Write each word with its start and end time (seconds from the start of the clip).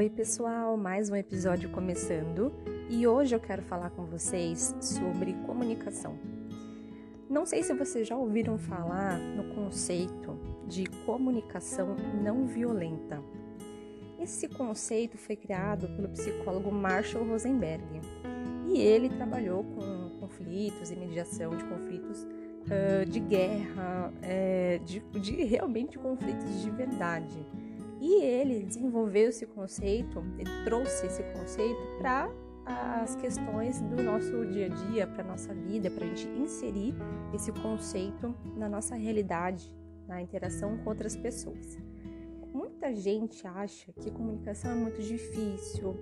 Oi, 0.00 0.08
pessoal, 0.08 0.78
mais 0.78 1.10
um 1.10 1.14
episódio 1.14 1.68
começando 1.68 2.54
e 2.88 3.06
hoje 3.06 3.36
eu 3.36 3.38
quero 3.38 3.60
falar 3.60 3.90
com 3.90 4.06
vocês 4.06 4.74
sobre 4.80 5.34
comunicação. 5.44 6.18
Não 7.28 7.44
sei 7.44 7.62
se 7.62 7.74
vocês 7.74 8.08
já 8.08 8.16
ouviram 8.16 8.56
falar 8.56 9.18
no 9.18 9.54
conceito 9.54 10.38
de 10.66 10.86
comunicação 11.04 11.96
não 12.24 12.46
violenta. 12.46 13.22
Esse 14.18 14.48
conceito 14.48 15.18
foi 15.18 15.36
criado 15.36 15.86
pelo 15.88 16.08
psicólogo 16.08 16.72
Marshall 16.72 17.26
Rosenberg 17.26 17.84
e 18.68 18.80
ele 18.80 19.10
trabalhou 19.10 19.62
com 19.64 20.18
conflitos 20.18 20.90
e 20.90 20.96
mediação 20.96 21.54
de 21.54 21.64
conflitos 21.64 22.22
uh, 22.22 23.04
de 23.06 23.20
guerra, 23.20 24.10
uh, 24.14 24.82
de, 24.82 25.00
de 25.20 25.44
realmente 25.44 25.98
conflitos 25.98 26.62
de 26.62 26.70
verdade 26.70 27.46
e 28.00 28.22
ele 28.22 28.64
desenvolveu 28.64 29.28
esse 29.28 29.46
conceito, 29.46 30.24
ele 30.38 30.50
trouxe 30.64 31.06
esse 31.06 31.22
conceito 31.34 31.80
para 31.98 32.30
as 33.02 33.14
questões 33.16 33.80
do 33.80 34.02
nosso 34.02 34.46
dia 34.46 34.66
a 34.66 34.68
dia, 34.68 35.06
para 35.06 35.22
a 35.22 35.26
nossa 35.26 35.52
vida, 35.52 35.90
para 35.90 36.04
a 36.04 36.08
gente 36.08 36.26
inserir 36.40 36.94
esse 37.34 37.52
conceito 37.52 38.34
na 38.56 38.68
nossa 38.68 38.94
realidade, 38.94 39.74
na 40.08 40.22
interação 40.22 40.78
com 40.78 40.90
outras 40.90 41.16
pessoas. 41.16 41.78
Muita 42.52 42.94
gente 42.94 43.46
acha 43.46 43.92
que 43.92 44.10
comunicação 44.10 44.70
é 44.70 44.74
muito 44.74 45.02
difícil, 45.02 45.96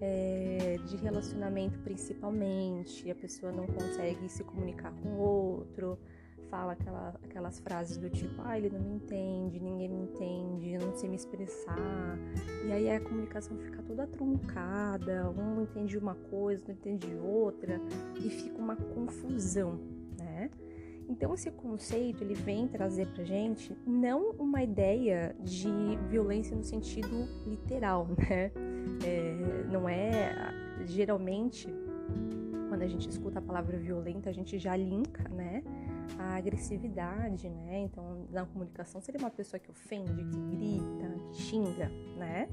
é, 0.00 0.78
de 0.86 0.96
relacionamento 0.96 1.78
principalmente, 1.80 3.10
a 3.10 3.14
pessoa 3.14 3.52
não 3.52 3.66
consegue 3.66 4.28
se 4.28 4.42
comunicar 4.44 4.92
com 5.02 5.08
o 5.10 5.18
outro, 5.18 5.98
fala 6.50 6.72
aquela, 6.72 7.14
aquelas 7.22 7.60
frases 7.60 7.96
do 7.96 8.10
tipo, 8.10 8.42
ah, 8.44 8.58
ele 8.58 8.68
não 8.68 8.80
me 8.80 8.96
entende, 8.96 9.60
ninguém 9.60 9.88
me 9.88 10.02
entende, 10.02 10.72
eu 10.72 10.80
não 10.80 10.94
sei 10.94 11.08
me 11.08 11.16
expressar. 11.16 12.18
E 12.66 12.72
aí 12.72 12.90
a 12.90 13.00
comunicação 13.00 13.56
fica 13.58 13.82
toda 13.82 14.06
truncada, 14.06 15.30
um 15.30 15.62
entende 15.62 15.96
uma 15.96 16.14
coisa, 16.14 16.64
não 16.66 16.74
entende 16.74 17.14
outra, 17.14 17.80
e 18.16 18.28
fica 18.28 18.58
uma 18.58 18.76
confusão, 18.76 19.80
né? 20.18 20.50
Então 21.08 21.32
esse 21.34 21.50
conceito 21.50 22.22
ele 22.22 22.34
vem 22.34 22.68
trazer 22.68 23.06
pra 23.08 23.24
gente 23.24 23.76
não 23.86 24.30
uma 24.32 24.62
ideia 24.62 25.34
de 25.40 25.68
violência 26.08 26.56
no 26.56 26.62
sentido 26.62 27.28
literal, 27.46 28.08
né? 28.18 28.50
É, 29.04 29.64
não 29.70 29.88
é 29.88 30.52
geralmente 30.84 31.68
quando 32.68 32.82
a 32.82 32.86
gente 32.86 33.08
escuta 33.08 33.40
a 33.40 33.42
palavra 33.42 33.76
violenta 33.76 34.30
a 34.30 34.32
gente 34.32 34.58
já 34.58 34.76
linka, 34.76 35.28
né? 35.30 35.62
A 36.18 36.36
agressividade, 36.36 37.48
né? 37.48 37.80
Então, 37.80 38.26
na 38.30 38.44
comunicação 38.44 39.00
seria 39.00 39.20
uma 39.20 39.30
pessoa 39.30 39.58
que 39.58 39.70
ofende, 39.70 40.24
que 40.24 40.40
grita, 40.56 41.14
que 41.30 41.42
xinga, 41.42 41.90
né? 42.16 42.48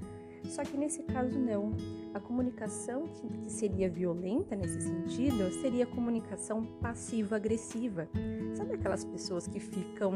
Só 0.46 0.64
que 0.64 0.78
nesse 0.78 1.04
caso 1.04 1.38
não. 1.38 1.76
A 2.14 2.20
comunicação 2.20 3.08
que, 3.08 3.52
seria 3.52 3.90
violenta 3.90 4.56
nesse 4.56 4.82
sentido 4.82 5.52
seria 5.62 5.84
a 5.84 5.88
comunicação 5.88 6.66
passiva-agressiva. 6.82 8.08
Sabe 8.56 8.74
aquelas 8.76 9.04
pessoas 9.04 9.48
que 9.48 9.60
ficam 9.60 10.14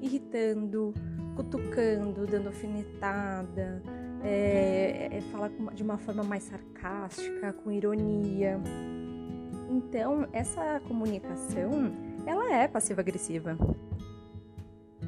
irritando, 0.00 0.94
cutucando, 1.36 2.26
dando 2.26 2.48
alfinetada, 2.48 3.82
é, 4.22 5.08
é, 5.12 5.20
fala 5.32 5.50
de 5.74 5.82
uma 5.82 5.98
forma 5.98 6.22
mais 6.22 6.44
sarcástica, 6.44 7.52
com 7.52 7.70
ironia. 7.70 8.60
Então, 9.68 10.26
essa 10.32 10.80
comunicação 10.80 11.92
ela 12.26 12.52
é 12.52 12.68
passiva-agressiva. 12.68 13.56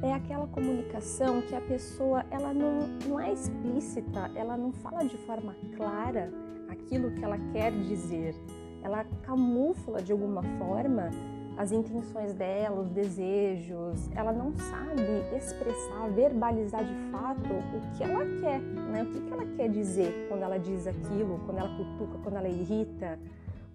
É 0.01 0.13
aquela 0.13 0.47
comunicação 0.47 1.41
que 1.41 1.55
a 1.55 1.61
pessoa 1.61 2.23
ela 2.29 2.53
não, 2.53 2.87
não 3.07 3.19
é 3.19 3.33
explícita, 3.33 4.31
ela 4.35 4.55
não 4.55 4.71
fala 4.71 5.03
de 5.03 5.17
forma 5.17 5.55
clara 5.75 6.31
aquilo 6.69 7.11
que 7.11 7.23
ela 7.23 7.37
quer 7.51 7.71
dizer. 7.71 8.35
Ela 8.83 9.03
camufla 9.23 10.01
de 10.01 10.11
alguma 10.11 10.43
forma 10.59 11.09
as 11.57 11.71
intenções 11.71 12.33
dela, 12.33 12.81
os 12.81 12.91
desejos. 12.91 14.07
Ela 14.15 14.31
não 14.31 14.55
sabe 14.55 15.01
expressar, 15.35 16.07
verbalizar 16.13 16.85
de 16.85 16.93
fato 17.11 17.49
o 17.51 17.97
que 17.97 18.03
ela 18.03 18.23
quer, 18.39 18.61
né? 18.61 19.01
O 19.01 19.05
que 19.07 19.33
ela 19.33 19.45
quer 19.55 19.69
dizer 19.69 20.27
quando 20.29 20.43
ela 20.43 20.59
diz 20.59 20.85
aquilo, 20.85 21.41
quando 21.45 21.57
ela 21.57 21.75
cutuca, 21.75 22.19
quando 22.21 22.35
ela 22.35 22.47
irrita 22.47 23.17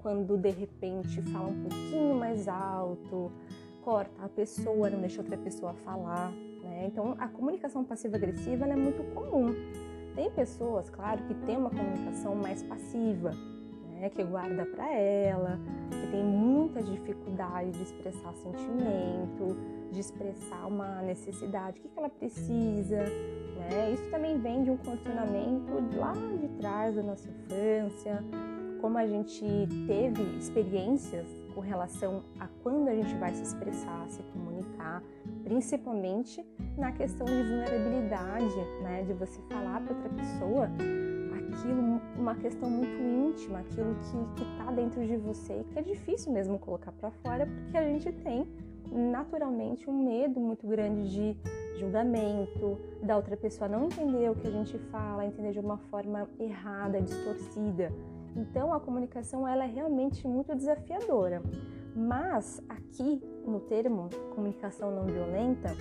quando 0.03 0.37
de 0.37 0.51
repente 0.51 1.23
fala 1.23 1.49
um 1.49 1.63
pouquinho 1.63 2.15
mais 2.17 2.49
alto, 2.49 3.31
corta 3.83 4.25
a 4.25 4.29
pessoa, 4.29 4.91
não 4.91 5.01
deixa 5.01 5.21
outra 5.21 5.37
pessoa 5.37 5.73
falar. 5.75 6.33
Né? 6.63 6.87
Então, 6.87 7.15
a 7.19 7.29
comunicação 7.29 7.85
passiva-agressiva 7.85 8.67
é 8.67 8.77
muito 8.77 9.03
comum. 9.15 9.55
Tem 10.15 10.31
pessoas, 10.31 10.91
claro, 10.91 11.23
que 11.25 11.35
têm 11.47 11.57
uma 11.57 11.71
comunicação 11.71 12.35
mais 12.35 12.63
passiva, 12.63 13.31
né? 13.95 14.11
que 14.11 14.23
guarda 14.25 14.67
para 14.67 14.93
ela, 14.93 15.59
que 15.91 16.11
tem 16.11 16.23
muita 16.23 16.83
dificuldade 16.83 17.71
de 17.71 17.83
expressar 17.83 18.35
sentimento, 18.35 19.57
de 19.91 20.01
expressar 20.01 20.67
uma 20.67 21.01
necessidade, 21.03 21.79
o 21.79 21.83
que, 21.83 21.89
que 21.89 21.99
ela 21.99 22.11
precisa. 22.11 23.05
Né? 23.57 23.93
Isso 23.95 24.11
também 24.11 24.39
vem 24.39 24.65
de 24.65 24.71
um 24.71 24.77
condicionamento 24.77 25.73
lá 25.97 26.13
de 26.41 26.49
trás 26.61 26.95
da 26.95 27.03
nossa 27.03 27.29
infância, 27.29 28.23
como 28.83 28.99
a 28.99 29.07
gente 29.07 29.45
teve 29.87 30.23
experiências 30.37 31.25
com 31.55 31.61
relação 31.61 32.25
a 32.41 32.49
quando 32.63 32.89
a 32.89 32.95
gente 32.95 33.15
vai 33.15 33.33
se 33.33 33.43
expressar, 33.43 34.07
se 34.09 34.23
comunicar, 34.25 35.03
principalmente 35.45 36.45
na 36.77 36.91
questão 36.91 37.25
de 37.25 37.43
vulnerabilidade, 37.43 38.57
né, 38.83 39.05
de 39.05 39.13
você 39.13 39.41
falar 39.43 39.81
para 39.83 39.95
outra 39.95 40.11
pessoa 40.11 40.69
aquilo, 41.53 42.01
uma 42.19 42.35
questão 42.35 42.69
muito 42.69 43.01
íntima, 43.01 43.61
aquilo 43.61 43.95
que 44.37 44.43
está 44.43 44.73
dentro 44.73 45.07
de 45.07 45.17
você 45.17 45.61
e 45.61 45.65
que 45.65 45.79
é 45.79 45.83
difícil 45.83 46.33
mesmo 46.33 46.59
colocar 46.59 46.91
para 46.93 47.11
fora, 47.11 47.47
porque 47.47 47.77
a 47.77 47.85
gente 47.85 48.11
tem 48.11 48.49
naturalmente 48.91 49.89
um 49.89 50.05
medo 50.05 50.41
muito 50.41 50.67
grande 50.67 51.09
de 51.09 51.37
julgamento, 51.79 52.79
da 53.03 53.17
outra 53.17 53.37
pessoa 53.37 53.69
não 53.69 53.85
entender 53.85 54.31
o 54.31 54.35
que 54.35 54.47
a 54.47 54.51
gente 54.51 54.77
fala, 54.91 55.25
entender 55.25 55.53
de 55.53 55.61
uma 55.61 55.79
forma 55.79 56.29
errada, 56.39 57.01
distorcida. 57.01 57.93
Então 58.37 58.73
a 58.73 58.81
comunicação 58.81 59.47
ela 59.47 59.65
é 59.65 59.67
realmente 59.67 60.27
muito 60.27 60.55
desafiadora. 60.55 61.43
Mas 61.95 62.63
aqui 62.69 63.23
no 63.47 63.61
termo 63.61 64.09
comunicação 64.35 64.91
não 64.91 65.05
violenta 65.05 65.77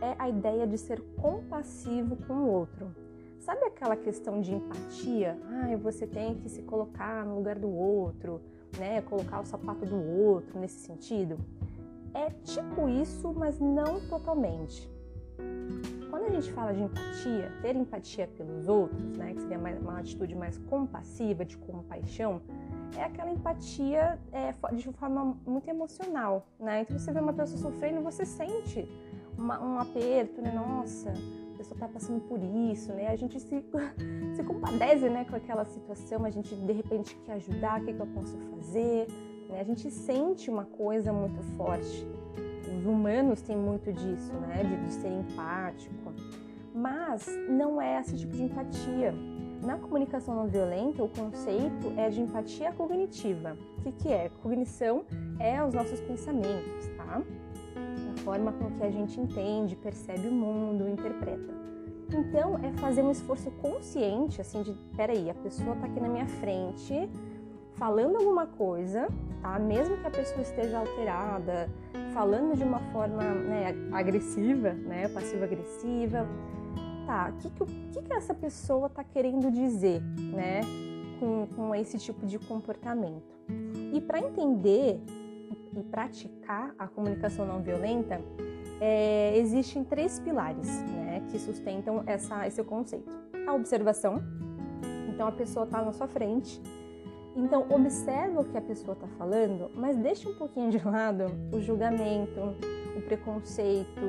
é 0.00 0.14
a 0.18 0.28
ideia 0.28 0.66
de 0.66 0.78
ser 0.78 1.00
compassivo 1.20 2.16
com 2.26 2.34
o 2.34 2.50
outro. 2.50 2.94
Sabe 3.38 3.66
aquela 3.66 3.96
questão 3.96 4.40
de 4.40 4.54
empatia? 4.54 5.38
Ah, 5.44 5.76
você 5.76 6.06
tem 6.06 6.34
que 6.36 6.48
se 6.48 6.62
colocar 6.62 7.26
no 7.26 7.36
lugar 7.36 7.58
do 7.58 7.68
outro, 7.68 8.40
né? 8.78 9.02
Colocar 9.02 9.40
o 9.40 9.44
sapato 9.44 9.84
do 9.84 9.96
outro 9.96 10.58
nesse 10.58 10.78
sentido. 10.78 11.38
É 12.14 12.30
tipo 12.30 12.88
isso, 12.88 13.34
mas 13.34 13.60
não 13.60 14.00
totalmente 14.08 14.93
quando 16.24 16.36
a 16.36 16.40
gente 16.40 16.52
fala 16.54 16.72
de 16.72 16.82
empatia, 16.82 17.52
ter 17.60 17.76
empatia 17.76 18.26
pelos 18.26 18.66
outros, 18.66 19.14
né, 19.18 19.34
que 19.34 19.42
seria 19.42 19.58
uma 19.58 19.98
atitude 19.98 20.34
mais 20.34 20.56
compassiva, 20.56 21.44
de 21.44 21.58
compaixão, 21.58 22.40
é 22.96 23.02
aquela 23.02 23.30
empatia 23.30 24.18
é, 24.32 24.54
de 24.72 24.90
forma 24.92 25.36
muito 25.46 25.68
emocional, 25.68 26.46
né? 26.58 26.80
Então 26.80 26.98
você 26.98 27.12
vê 27.12 27.20
uma 27.20 27.32
pessoa 27.32 27.58
sofrendo, 27.58 28.00
você 28.00 28.24
sente 28.24 28.88
uma, 29.36 29.60
um 29.62 29.78
aperto, 29.78 30.40
né? 30.40 30.50
Nossa, 30.50 31.10
a 31.10 31.58
pessoa 31.58 31.74
está 31.74 31.88
passando 31.88 32.20
por 32.22 32.38
isso, 32.72 32.92
né? 32.92 33.08
A 33.08 33.16
gente 33.16 33.38
se, 33.38 33.64
se 34.34 34.42
compadece, 34.44 35.10
né, 35.10 35.26
com 35.28 35.36
aquela 35.36 35.64
situação, 35.64 36.24
a 36.24 36.30
gente 36.30 36.54
de 36.54 36.72
repente 36.72 37.16
quer 37.26 37.32
ajudar, 37.32 37.82
o 37.82 37.84
que, 37.84 37.92
que 37.92 38.00
eu 38.00 38.06
posso 38.06 38.38
fazer? 38.38 39.08
Né? 39.50 39.60
A 39.60 39.64
gente 39.64 39.90
sente 39.90 40.48
uma 40.48 40.64
coisa 40.64 41.12
muito 41.12 41.42
forte 41.56 42.06
os 42.84 42.86
humanos 42.86 43.40
têm 43.40 43.56
muito 43.56 43.92
disso, 43.92 44.32
né? 44.34 44.62
De, 44.62 44.76
de 44.84 44.92
ser 44.92 45.08
empático. 45.08 46.03
Mas 46.74 47.28
não 47.48 47.80
é 47.80 48.00
esse 48.00 48.16
tipo 48.18 48.32
de 48.32 48.42
empatia. 48.42 49.14
Na 49.62 49.78
comunicação 49.78 50.34
não 50.34 50.48
violenta, 50.48 51.04
o 51.04 51.08
conceito 51.08 51.92
é 51.96 52.10
de 52.10 52.20
empatia 52.20 52.72
cognitiva. 52.72 53.56
O 53.78 53.82
que, 53.82 53.92
que 53.92 54.08
é? 54.08 54.28
Cognição 54.42 55.04
é 55.38 55.62
os 55.64 55.72
nossos 55.72 56.00
pensamentos, 56.00 56.88
tá? 56.96 57.22
A 58.12 58.18
forma 58.22 58.52
com 58.52 58.70
que 58.72 58.82
a 58.82 58.90
gente 58.90 59.20
entende, 59.20 59.76
percebe 59.76 60.26
o 60.26 60.32
mundo, 60.32 60.88
interpreta. 60.88 61.54
Então, 62.12 62.58
é 62.58 62.72
fazer 62.72 63.02
um 63.02 63.10
esforço 63.12 63.50
consciente, 63.52 64.40
assim, 64.40 64.62
de, 64.62 64.72
peraí, 64.96 65.30
a 65.30 65.34
pessoa 65.34 65.76
tá 65.76 65.86
aqui 65.86 66.00
na 66.00 66.08
minha 66.08 66.26
frente, 66.26 67.08
falando 67.74 68.16
alguma 68.16 68.46
coisa, 68.46 69.08
tá? 69.40 69.58
Mesmo 69.58 69.96
que 69.96 70.06
a 70.06 70.10
pessoa 70.10 70.42
esteja 70.42 70.78
alterada, 70.78 71.70
falando 72.12 72.56
de 72.56 72.64
uma 72.64 72.80
forma 72.92 73.22
né, 73.22 73.74
agressiva, 73.92 74.72
né, 74.72 75.08
passiva-agressiva, 75.08 76.26
tá? 77.06 77.32
O 77.32 77.50
que, 77.50 77.50
que, 77.92 78.02
que 78.02 78.12
essa 78.12 78.34
pessoa 78.34 78.86
está 78.86 79.04
querendo 79.04 79.50
dizer, 79.50 80.02
né, 80.32 80.60
com, 81.18 81.46
com 81.54 81.74
esse 81.74 81.98
tipo 81.98 82.26
de 82.26 82.38
comportamento? 82.38 83.34
E 83.92 84.00
para 84.00 84.18
entender 84.18 85.00
e 85.76 85.82
praticar 85.82 86.74
a 86.78 86.86
comunicação 86.86 87.46
não 87.46 87.62
violenta, 87.62 88.20
é, 88.80 89.36
existem 89.38 89.84
três 89.84 90.18
pilares 90.18 90.82
né, 90.82 91.22
que 91.30 91.38
sustentam 91.38 92.02
essa, 92.06 92.46
esse 92.46 92.62
conceito: 92.62 93.10
a 93.46 93.54
observação, 93.54 94.22
Então 95.08 95.26
a 95.28 95.32
pessoa 95.32 95.64
está 95.64 95.82
na 95.82 95.92
sua 95.92 96.08
frente. 96.08 96.60
Então 97.36 97.66
observa 97.68 98.40
o 98.40 98.44
que 98.44 98.56
a 98.56 98.62
pessoa 98.62 98.94
está 98.94 99.08
falando, 99.18 99.68
mas 99.74 99.96
deixa 99.96 100.28
um 100.28 100.34
pouquinho 100.34 100.70
de 100.70 100.78
lado 100.86 101.24
o 101.52 101.60
julgamento, 101.60 102.40
o 102.96 103.02
preconceito, 103.02 104.00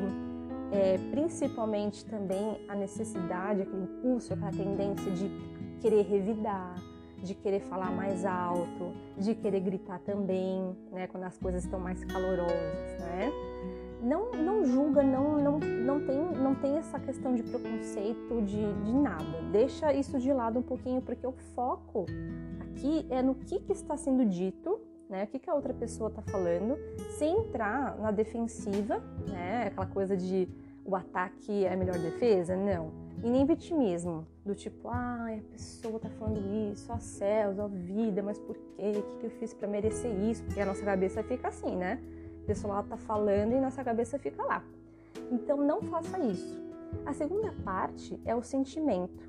é, 0.72 0.98
principalmente 1.12 2.06
também 2.06 2.60
a 2.68 2.76
necessidade, 2.76 3.62
aquele 3.62 3.84
impulso, 3.84 4.34
aquela 4.34 4.52
tendência 4.52 5.12
de 5.12 5.30
querer 5.80 6.04
revidar, 6.04 6.76
de 7.22 7.34
querer 7.34 7.62
falar 7.62 7.92
mais 7.92 8.26
alto, 8.26 8.94
de 9.18 9.34
querer 9.36 9.60
gritar 9.62 10.00
também, 10.00 10.76
né, 10.92 11.08
quando 11.08 11.24
as 11.24 11.38
coisas 11.38 11.64
estão 11.64 11.80
mais 11.80 12.04
calorosas, 12.04 13.00
né? 13.00 13.32
Não, 14.02 14.32
não 14.34 14.64
julga, 14.64 15.02
não, 15.02 15.38
não, 15.42 15.58
não, 15.60 16.06
tem, 16.06 16.20
não 16.20 16.54
tem 16.54 16.78
essa 16.78 17.00
questão 17.00 17.34
de 17.34 17.42
preconceito 17.42 18.42
de, 18.44 18.74
de 18.84 18.94
nada. 18.94 19.42
Deixa 19.52 19.92
isso 19.94 20.20
de 20.20 20.32
lado 20.32 20.60
um 20.60 20.62
pouquinho, 20.62 21.02
porque 21.02 21.26
o 21.26 21.32
foco 21.56 22.06
aqui 22.60 23.08
é 23.10 23.24
no 23.24 23.34
que, 23.34 23.60
que 23.60 23.72
está 23.72 23.98
sendo 23.98 24.26
dito, 24.26 24.80
né? 25.10 25.24
O 25.24 25.28
que, 25.28 25.40
que 25.40 25.50
a 25.50 25.54
outra 25.54 25.74
pessoa 25.74 26.10
está 26.10 26.22
falando, 26.22 26.78
sem 27.18 27.38
entrar 27.40 27.98
na 27.98 28.12
defensiva, 28.12 29.00
né? 29.28 29.68
Aquela 29.68 29.88
coisa 29.88 30.16
de 30.16 30.48
o 30.84 30.96
ataque 30.96 31.66
é 31.66 31.74
a 31.74 31.78
melhor 31.78 31.98
defesa, 31.98 32.56
não. 32.56 32.92
E 33.24 33.30
nem 33.30 33.46
vitimismo, 33.46 34.28
do 34.46 34.54
tipo, 34.54 34.88
ai, 34.88 35.40
a 35.40 35.52
pessoa 35.52 36.00
tá 36.00 36.10
falando 36.10 36.40
isso, 36.72 36.92
ó 36.92 37.00
céus, 37.00 37.58
ó 37.58 37.68
vida, 37.68 38.22
mas 38.22 38.38
por 38.38 38.56
quê? 38.56 38.92
O 38.96 39.02
que, 39.02 39.18
que 39.20 39.26
eu 39.26 39.30
fiz 39.32 39.54
para 39.54 39.68
merecer 39.68 40.14
isso? 40.30 40.44
Porque 40.44 40.62
a 40.62 40.66
nossa 40.66 40.84
cabeça 40.84 41.24
fica 41.24 41.48
assim, 41.48 41.76
né? 41.76 42.00
A 42.44 42.46
pessoa 42.46 42.84
tá 42.84 42.98
falando 42.98 43.54
e 43.54 43.60
nossa 43.60 43.84
cabeça 43.84 44.20
fica 44.20 44.44
lá. 44.44 44.64
Então 45.32 45.58
não 45.58 45.82
faça 45.82 46.20
isso. 46.20 46.64
A 47.06 47.14
segunda 47.14 47.52
parte 47.64 48.20
é 48.26 48.36
o 48.36 48.44
sentimento. 48.44 49.28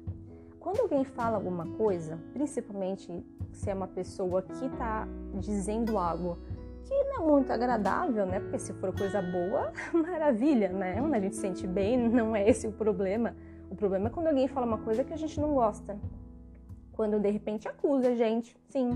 Quando 0.66 0.80
alguém 0.80 1.04
fala 1.04 1.36
alguma 1.36 1.64
coisa, 1.64 2.18
principalmente 2.32 3.24
se 3.52 3.70
é 3.70 3.72
uma 3.72 3.86
pessoa 3.86 4.42
que 4.42 4.52
está 4.66 5.06
dizendo 5.38 5.96
algo 5.96 6.38
que 6.82 6.92
não 7.04 7.22
é 7.22 7.24
muito 7.24 7.52
agradável, 7.52 8.26
né? 8.26 8.40
Porque 8.40 8.58
se 8.58 8.72
for 8.72 8.92
coisa 8.92 9.22
boa, 9.22 9.72
maravilha, 9.94 10.70
né? 10.70 11.00
Quando 11.00 11.14
a 11.14 11.20
gente 11.20 11.36
se 11.36 11.42
sente 11.42 11.68
bem, 11.68 11.96
não 11.96 12.34
é 12.34 12.50
esse 12.50 12.66
o 12.66 12.72
problema. 12.72 13.36
O 13.70 13.76
problema 13.76 14.08
é 14.08 14.10
quando 14.10 14.26
alguém 14.26 14.48
fala 14.48 14.66
uma 14.66 14.78
coisa 14.78 15.04
que 15.04 15.12
a 15.12 15.16
gente 15.16 15.40
não 15.40 15.54
gosta. 15.54 15.96
Quando 16.94 17.20
de 17.20 17.30
repente 17.30 17.68
acusa 17.68 18.08
a 18.08 18.16
gente, 18.16 18.56
sim. 18.68 18.90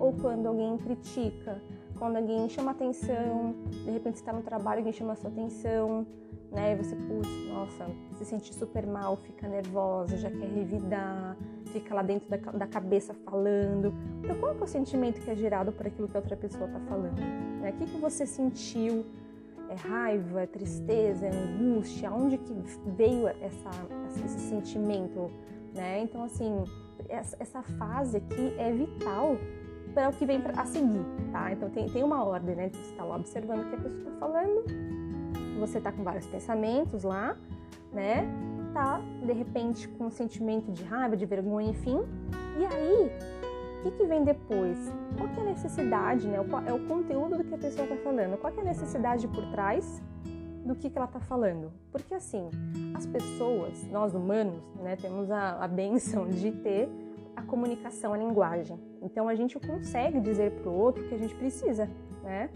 Ou 0.00 0.14
quando 0.14 0.48
alguém 0.48 0.76
critica, 0.76 1.62
quando 2.00 2.16
alguém 2.16 2.48
chama 2.48 2.72
atenção, 2.72 3.54
de 3.70 3.92
repente 3.92 4.18
você 4.18 4.22
está 4.22 4.32
no 4.32 4.42
trabalho, 4.42 4.78
alguém 4.78 4.92
chama 4.92 5.14
sua 5.14 5.30
atenção, 5.30 6.04
né? 6.52 6.72
E 6.72 6.76
você, 6.76 6.94
putz, 6.94 7.28
nossa, 7.48 7.90
se 8.16 8.24
sente 8.24 8.54
super 8.54 8.86
mal, 8.86 9.16
fica 9.16 9.48
nervosa, 9.48 10.16
já 10.16 10.30
quer 10.30 10.48
revidar, 10.48 11.36
fica 11.72 11.94
lá 11.94 12.02
dentro 12.02 12.28
da, 12.28 12.36
da 12.36 12.66
cabeça 12.66 13.14
falando. 13.24 13.92
Então, 14.22 14.36
qual 14.38 14.54
é 14.54 14.62
o 14.62 14.66
sentimento 14.66 15.20
que 15.20 15.30
é 15.30 15.34
gerado 15.34 15.72
por 15.72 15.86
aquilo 15.86 16.08
que 16.08 16.16
a 16.16 16.20
outra 16.20 16.36
pessoa 16.36 16.66
está 16.66 16.80
falando? 16.80 17.18
Né? 17.60 17.70
O 17.70 17.78
que, 17.78 17.86
que 17.86 17.98
você 17.98 18.26
sentiu? 18.26 19.04
É 19.68 19.74
raiva, 19.74 20.42
é 20.42 20.46
tristeza, 20.46 21.26
é 21.26 21.30
angústia? 21.30 22.12
Onde 22.12 22.36
que 22.36 22.52
veio 22.94 23.26
essa, 23.28 23.70
esse 24.22 24.38
sentimento? 24.50 25.30
Né? 25.74 26.02
Então, 26.02 26.24
assim, 26.24 26.62
essa 27.08 27.62
fase 27.62 28.18
aqui 28.18 28.54
é 28.58 28.70
vital 28.70 29.38
para 29.94 30.08
o 30.08 30.12
que 30.12 30.24
vem 30.24 30.42
a 30.56 30.64
seguir, 30.64 31.04
tá? 31.30 31.52
Então 31.52 31.68
tem, 31.70 31.88
tem 31.88 32.02
uma 32.02 32.24
ordem, 32.24 32.54
né? 32.56 32.70
Você 32.72 32.90
está 32.90 33.04
lá 33.04 33.16
observando 33.16 33.60
o 33.60 33.68
que 33.68 33.74
a 33.74 33.78
pessoa 33.78 33.98
está 33.98 34.10
falando, 34.18 34.64
você 35.66 35.78
está 35.78 35.92
com 35.92 36.02
vários 36.02 36.26
pensamentos 36.26 37.04
lá, 37.04 37.36
né? 37.92 38.26
Tá, 38.74 39.00
de 39.24 39.32
repente, 39.32 39.86
com 39.86 40.06
um 40.06 40.10
sentimento 40.10 40.72
de 40.72 40.82
raiva, 40.82 41.16
de 41.16 41.24
vergonha, 41.24 41.70
enfim. 41.70 42.00
E 42.58 42.66
aí, 42.66 43.10
o 43.78 43.82
que, 43.82 43.90
que 43.92 44.06
vem 44.06 44.24
depois? 44.24 44.76
Qual 45.16 45.28
é 45.28 45.40
a 45.40 45.44
necessidade, 45.52 46.26
né? 46.26 46.38
É 46.66 46.72
o 46.72 46.86
conteúdo 46.86 47.38
do 47.38 47.44
que 47.44 47.54
a 47.54 47.58
pessoa 47.58 47.84
está 47.84 47.96
falando. 47.96 48.38
Qual 48.38 48.52
é 48.52 48.60
a 48.60 48.64
necessidade 48.64 49.28
por 49.28 49.44
trás 49.50 50.02
do 50.64 50.74
que, 50.74 50.90
que 50.90 50.98
ela 50.98 51.06
está 51.06 51.20
falando? 51.20 51.72
Porque, 51.92 52.14
assim, 52.14 52.48
as 52.94 53.06
pessoas, 53.06 53.86
nós 53.90 54.14
humanos, 54.14 54.60
né, 54.80 54.96
temos 54.96 55.30
a, 55.30 55.62
a 55.62 55.68
benção 55.68 56.28
de 56.28 56.50
ter 56.50 56.88
a 57.36 57.42
comunicação, 57.42 58.12
a 58.12 58.16
linguagem. 58.16 58.78
Então, 59.00 59.28
a 59.28 59.34
gente 59.34 59.58
consegue 59.60 60.20
dizer 60.20 60.50
para 60.52 60.70
o 60.70 60.74
outro 60.74 61.04
o 61.04 61.08
que 61.08 61.14
a 61.14 61.18
gente 61.18 61.34
precisa, 61.34 61.88
né? 62.22 62.50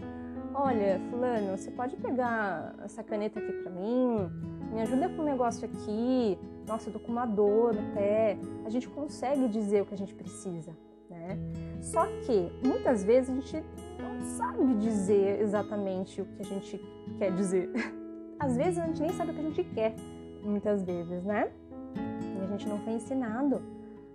Olha, 0.59 0.99
fulano, 1.11 1.55
você 1.55 1.69
pode 1.69 1.95
pegar 1.97 2.73
essa 2.83 3.03
caneta 3.03 3.39
aqui 3.39 3.53
para 3.61 3.71
mim? 3.71 4.27
Me 4.73 4.81
ajuda 4.81 5.07
com 5.07 5.21
um 5.21 5.23
negócio 5.23 5.69
aqui. 5.69 6.35
Nossa, 6.67 6.89
eu 6.89 6.93
tô 6.93 6.99
com 6.99 7.11
uma 7.11 7.27
dor 7.27 7.75
no 7.75 7.93
pé. 7.93 8.39
A 8.65 8.69
gente 8.71 8.89
consegue 8.89 9.47
dizer 9.49 9.83
o 9.83 9.85
que 9.85 9.93
a 9.93 9.97
gente 9.97 10.15
precisa, 10.15 10.75
né? 11.11 11.37
Só 11.79 12.07
que 12.07 12.51
muitas 12.67 13.03
vezes 13.03 13.29
a 13.29 13.33
gente 13.35 13.63
não 13.99 14.19
sabe 14.19 14.73
dizer 14.79 15.39
exatamente 15.41 16.23
o 16.23 16.25
que 16.25 16.41
a 16.41 16.45
gente 16.45 16.81
quer 17.19 17.31
dizer. 17.35 17.69
Às 18.39 18.57
vezes 18.57 18.79
a 18.79 18.87
gente 18.87 18.99
nem 18.99 19.11
sabe 19.11 19.29
o 19.29 19.33
que 19.35 19.39
a 19.39 19.43
gente 19.43 19.63
quer, 19.75 19.95
muitas 20.41 20.81
vezes, 20.81 21.23
né? 21.23 21.51
E 21.95 22.43
a 22.43 22.47
gente 22.47 22.67
não 22.67 22.79
foi 22.79 22.93
ensinado 22.93 23.61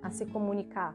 a 0.02 0.10
se 0.10 0.26
comunicar. 0.26 0.92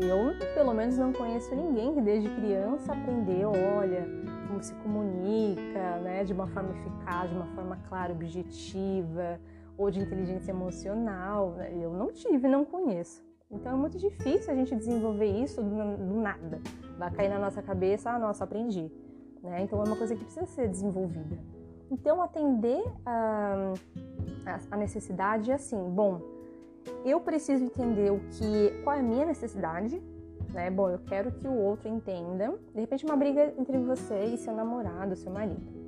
Eu, 0.00 0.34
pelo 0.54 0.72
menos, 0.72 0.96
não 0.96 1.12
conheço 1.12 1.54
ninguém 1.54 1.94
que 1.94 2.00
desde 2.00 2.28
criança 2.28 2.92
aprendeu, 2.92 3.52
olha, 3.76 4.06
como 4.46 4.62
se 4.62 4.74
comunica, 4.76 5.98
né, 6.02 6.24
de 6.24 6.32
uma 6.32 6.46
forma 6.48 6.70
eficaz, 6.70 7.30
de 7.30 7.36
uma 7.36 7.46
forma 7.54 7.76
clara, 7.88 8.12
objetiva, 8.12 9.38
ou 9.76 9.90
de 9.90 10.00
inteligência 10.00 10.50
emocional. 10.50 11.50
Né? 11.52 11.72
Eu 11.80 11.92
não 11.92 12.12
tive, 12.12 12.48
não 12.48 12.64
conheço. 12.64 13.22
Então 13.50 13.72
é 13.72 13.76
muito 13.76 13.96
difícil 13.96 14.52
a 14.52 14.56
gente 14.56 14.74
desenvolver 14.74 15.26
isso 15.26 15.62
do, 15.62 16.20
nada. 16.20 16.60
Vai 16.98 17.10
cair 17.10 17.28
na 17.28 17.38
nossa 17.38 17.62
cabeça, 17.62 18.10
ah, 18.10 18.18
nossa, 18.18 18.44
aprendi. 18.44 18.90
Né? 19.42 19.62
Então 19.62 19.80
é 19.80 19.84
uma 19.84 19.96
coisa 19.96 20.14
que 20.14 20.24
precisa 20.24 20.46
ser 20.46 20.68
desenvolvida. 20.68 21.38
Então 21.90 22.20
atender 22.20 22.84
a, 23.06 23.72
a 24.70 24.76
necessidade 24.76 25.50
é 25.50 25.54
assim, 25.54 25.82
bom, 25.90 26.20
eu 27.04 27.20
preciso 27.20 27.64
entender 27.64 28.10
o 28.10 28.20
que, 28.30 28.82
qual 28.82 28.96
é 28.96 29.00
a 29.00 29.02
minha 29.02 29.26
necessidade, 29.26 30.02
né? 30.52 30.70
Bom, 30.70 30.88
eu 30.88 30.98
quero 30.98 31.32
que 31.32 31.46
o 31.46 31.52
outro 31.52 31.88
entenda. 31.88 32.54
De 32.74 32.80
repente, 32.80 33.04
uma 33.04 33.16
briga 33.16 33.54
entre 33.58 33.78
você 33.78 34.24
e 34.24 34.36
seu 34.36 34.54
namorado, 34.54 35.14
seu 35.16 35.30
marido. 35.30 35.78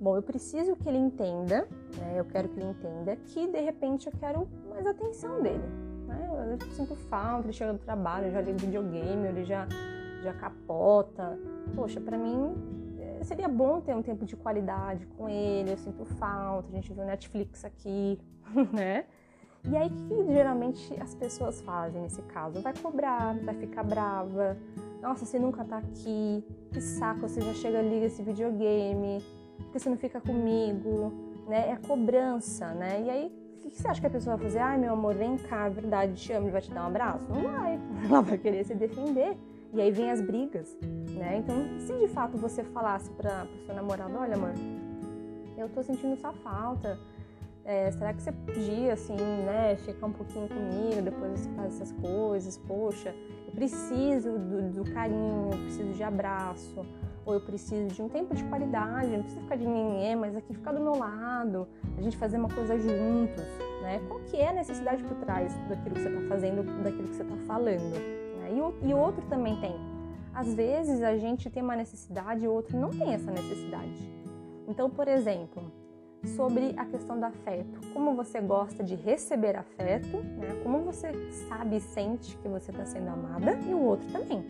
Bom, 0.00 0.16
eu 0.16 0.22
preciso 0.22 0.74
que 0.76 0.88
ele 0.88 0.98
entenda, 0.98 1.68
né? 1.98 2.14
Eu 2.16 2.24
quero 2.24 2.48
que 2.48 2.58
ele 2.58 2.70
entenda 2.70 3.16
que 3.16 3.46
de 3.46 3.60
repente 3.60 4.06
eu 4.06 4.12
quero 4.18 4.48
mais 4.70 4.86
atenção 4.86 5.42
dele. 5.42 5.62
Né? 6.06 6.58
Eu 6.58 6.70
sinto 6.72 6.94
falta, 6.94 7.46
ele 7.46 7.52
chega 7.52 7.74
do 7.74 7.78
trabalho, 7.78 8.30
já 8.30 8.40
liga 8.40 8.58
videogame, 8.58 9.28
ele 9.28 9.44
já, 9.44 9.68
já 10.22 10.32
capota. 10.32 11.38
Poxa, 11.74 12.00
para 12.00 12.16
mim 12.16 12.54
eh, 12.98 13.22
seria 13.24 13.46
bom 13.46 13.80
ter 13.82 13.94
um 13.94 14.02
tempo 14.02 14.24
de 14.24 14.36
qualidade 14.36 15.06
com 15.18 15.28
ele, 15.28 15.72
eu 15.72 15.76
sinto 15.76 16.04
falta, 16.04 16.68
a 16.68 16.74
gente 16.74 16.92
viu 16.92 17.04
Netflix 17.04 17.64
aqui, 17.64 18.18
né? 18.72 19.04
E 19.68 19.76
aí, 19.76 19.88
o 19.88 20.24
que 20.24 20.32
geralmente 20.32 20.94
as 21.00 21.14
pessoas 21.14 21.60
fazem 21.60 22.02
nesse 22.02 22.22
caso? 22.22 22.60
Vai 22.62 22.72
cobrar, 22.76 23.36
vai 23.44 23.54
ficar 23.54 23.82
brava. 23.82 24.56
Nossa, 25.02 25.24
você 25.24 25.38
nunca 25.38 25.64
tá 25.64 25.78
aqui. 25.78 26.44
Que 26.72 26.80
saco, 26.80 27.20
você 27.20 27.40
já 27.40 27.52
chega, 27.54 27.82
liga 27.82 28.06
esse 28.06 28.22
videogame. 28.22 29.22
Porque 29.58 29.78
você 29.78 29.90
não 29.90 29.96
fica 29.96 30.20
comigo, 30.20 31.12
né? 31.46 31.70
É 31.70 31.76
cobrança, 31.76 32.68
né? 32.74 33.02
E 33.02 33.10
aí, 33.10 33.40
o 33.64 33.68
que 33.68 33.70
você 33.70 33.86
acha 33.86 34.00
que 34.00 34.06
a 34.06 34.10
pessoa 34.10 34.36
vai 34.36 34.46
fazer? 34.46 34.58
Ai, 34.60 34.78
meu 34.78 34.94
amor, 34.94 35.14
vem 35.14 35.36
cá, 35.36 35.66
é 35.66 35.70
verdade, 35.70 36.14
te 36.14 36.32
amo, 36.32 36.46
ele 36.46 36.52
vai 36.52 36.62
te 36.62 36.70
dar 36.72 36.84
um 36.84 36.86
abraço? 36.86 37.26
Não 37.28 37.42
vai. 37.42 37.78
Ela 38.08 38.22
vai 38.22 38.38
querer 38.38 38.64
se 38.64 38.74
defender. 38.74 39.36
E 39.72 39.80
aí 39.80 39.92
vem 39.92 40.10
as 40.10 40.20
brigas, 40.20 40.76
né? 41.10 41.36
Então, 41.38 41.56
se 41.78 41.92
de 41.96 42.08
fato 42.08 42.36
você 42.36 42.64
falasse 42.64 43.08
para 43.10 43.44
o 43.44 43.66
seu 43.66 43.74
namorado, 43.74 44.16
olha, 44.16 44.34
amor, 44.34 44.52
eu 45.56 45.68
tô 45.68 45.82
sentindo 45.82 46.16
sua 46.16 46.32
falta, 46.32 46.98
é, 47.64 47.90
será 47.90 48.12
que 48.12 48.22
você 48.22 48.32
podia, 48.32 48.94
assim, 48.94 49.16
né, 49.16 49.76
ficar 49.76 50.06
um 50.06 50.12
pouquinho 50.12 50.48
comigo, 50.48 51.02
depois 51.02 51.40
você 51.40 51.50
faz 51.50 51.74
essas 51.74 51.92
coisas? 51.92 52.56
Poxa, 52.56 53.14
eu 53.46 53.52
preciso 53.52 54.38
do, 54.38 54.70
do, 54.70 54.92
carinho, 54.92 55.50
eu 55.52 55.58
preciso 55.58 55.92
de 55.92 56.02
abraço, 56.02 56.86
ou 57.24 57.34
eu 57.34 57.40
preciso 57.40 57.94
de 57.94 58.02
um 58.02 58.08
tempo 58.08 58.34
de 58.34 58.42
qualidade, 58.44 59.08
não 59.08 59.22
precisa 59.22 59.42
ficar 59.42 59.56
de 59.56 59.66
ninguém, 59.66 60.16
mas 60.16 60.34
aqui 60.34 60.54
ficar 60.54 60.72
do 60.72 60.80
meu 60.80 60.96
lado, 60.96 61.68
a 61.96 62.02
gente 62.02 62.16
fazer 62.16 62.38
uma 62.38 62.48
coisa 62.48 62.78
juntos, 62.78 63.44
né? 63.82 64.00
Qual 64.08 64.20
que 64.20 64.36
é 64.36 64.48
a 64.48 64.52
necessidade 64.52 65.02
por 65.04 65.16
trás 65.18 65.54
daquilo 65.68 65.94
que 65.94 66.02
você 66.02 66.08
está 66.08 66.28
fazendo, 66.28 66.82
daquilo 66.82 67.08
que 67.08 67.14
você 67.16 67.22
está 67.22 67.36
falando? 67.46 67.90
Né? 68.38 68.50
E, 68.82 68.88
e 68.88 68.94
outro 68.94 69.22
também 69.26 69.60
tem. 69.60 69.74
Às 70.32 70.54
vezes 70.54 71.02
a 71.02 71.16
gente 71.16 71.50
tem 71.50 71.62
uma 71.62 71.76
necessidade 71.76 72.44
e 72.44 72.48
o 72.48 72.52
outro 72.52 72.78
não 72.78 72.90
tem 72.90 73.12
essa 73.12 73.30
necessidade. 73.30 74.10
Então, 74.66 74.88
por 74.88 75.08
exemplo, 75.08 75.62
sobre 76.28 76.74
a 76.76 76.84
questão 76.84 77.18
do 77.18 77.24
afeto. 77.24 77.80
Como 77.92 78.14
você 78.14 78.40
gosta 78.40 78.84
de 78.84 78.94
receber 78.94 79.56
afeto, 79.56 80.18
né? 80.18 80.60
como 80.62 80.80
você 80.80 81.12
sabe 81.48 81.76
e 81.76 81.80
sente 81.80 82.36
que 82.38 82.48
você 82.48 82.70
está 82.70 82.84
sendo 82.84 83.08
amada, 83.08 83.58
e 83.66 83.74
o 83.74 83.80
outro 83.80 84.06
também. 84.10 84.44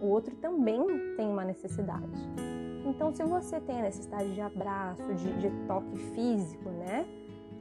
O 0.00 0.06
outro 0.06 0.34
também 0.36 0.82
tem 1.16 1.28
uma 1.28 1.44
necessidade. 1.44 2.06
Então, 2.84 3.12
se 3.12 3.22
você 3.22 3.60
tem 3.60 3.80
a 3.80 3.82
necessidade 3.82 4.32
de 4.34 4.40
abraço, 4.40 5.14
de, 5.14 5.32
de 5.38 5.50
toque 5.66 5.96
físico, 6.14 6.70
né? 6.70 7.06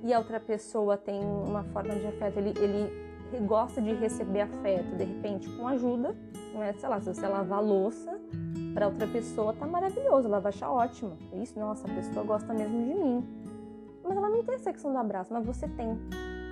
E 0.03 0.13
a 0.13 0.17
outra 0.17 0.39
pessoa 0.39 0.97
tem 0.97 1.21
uma 1.23 1.63
forma 1.65 1.93
de 1.95 2.07
afeto, 2.07 2.37
ele, 2.37 2.53
ele 2.57 3.45
gosta 3.45 3.81
de 3.81 3.93
receber 3.93 4.41
afeto, 4.41 4.95
de 4.95 5.03
repente, 5.03 5.49
com 5.57 5.67
ajuda, 5.67 6.15
né? 6.53 6.73
Sei 6.73 6.89
lá, 6.89 6.99
se 7.01 7.13
você 7.13 7.27
lavar 7.27 7.63
louça 7.63 8.18
para 8.73 8.87
outra 8.87 9.07
pessoa, 9.07 9.53
tá 9.53 9.65
maravilhoso, 9.65 10.27
ela 10.27 10.39
vai 10.39 10.51
achar 10.51 10.71
ótimo. 10.71 11.17
Isso, 11.33 11.59
nossa, 11.59 11.87
a 11.87 11.93
pessoa 11.93 12.25
gosta 12.25 12.53
mesmo 12.53 12.85
de 12.85 12.93
mim. 12.93 13.23
Mas 14.03 14.17
ela 14.17 14.29
não 14.29 14.43
tem 14.43 14.55
a 14.55 14.59
secção 14.59 14.91
do 14.91 14.97
abraço, 14.97 15.33
mas 15.33 15.45
você 15.45 15.67
tem. 15.67 15.97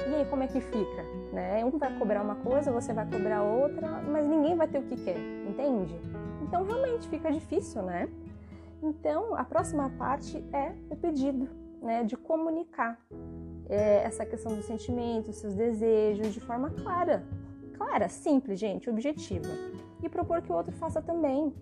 E 0.08 0.16
aí, 0.16 0.26
como 0.30 0.44
é 0.44 0.48
que 0.48 0.62
fica? 0.62 1.04
Né? 1.34 1.66
Um 1.66 1.78
vai 1.78 1.98
cobrar 1.98 2.22
uma 2.22 2.36
coisa, 2.36 2.72
você 2.72 2.94
vai 2.94 3.06
cobrar 3.10 3.42
outra, 3.44 4.02
mas 4.04 4.26
ninguém 4.28 4.56
vai 4.56 4.68
ter 4.68 4.80
o 4.80 4.84
que 4.84 4.96
quer, 4.96 5.18
entende? 5.48 6.00
Então, 6.42 6.64
realmente 6.64 7.08
fica 7.10 7.32
difícil, 7.32 7.82
né? 7.82 8.08
Então, 8.82 9.36
a 9.36 9.44
próxima 9.44 9.90
parte 9.98 10.38
é 10.54 10.74
o 10.90 10.96
pedido, 10.96 11.50
né? 11.82 12.04
De 12.04 12.16
comunicar 12.16 13.00
é, 13.68 14.04
essa 14.04 14.26
questão 14.26 14.56
dos 14.56 14.66
sentimentos, 14.66 15.36
seus 15.36 15.54
desejos, 15.54 16.34
de 16.34 16.40
forma 16.40 16.70
clara. 16.70 17.26
Clara, 17.74 18.08
simples, 18.08 18.60
gente, 18.60 18.90
objetiva. 18.90 19.50
E 20.02 20.08
propor 20.08 20.42
que 20.42 20.52
o 20.52 20.56
outro 20.56 20.72
faça 20.74 21.02
também, 21.02 21.54